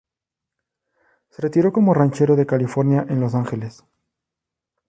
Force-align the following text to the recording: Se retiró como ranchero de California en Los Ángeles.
Se 1.29 1.43
retiró 1.43 1.71
como 1.71 1.93
ranchero 1.93 2.35
de 2.35 2.47
California 2.47 3.05
en 3.07 3.19
Los 3.19 3.35
Ángeles. 3.35 3.83